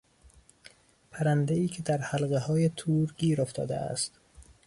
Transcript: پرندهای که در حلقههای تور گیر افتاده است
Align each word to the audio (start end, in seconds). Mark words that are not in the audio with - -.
پرندهای 1.11 1.67
که 1.67 1.81
در 1.83 1.97
حلقههای 2.01 2.69
تور 2.75 3.13
گیر 3.17 3.41
افتاده 3.41 3.77
است 3.77 4.11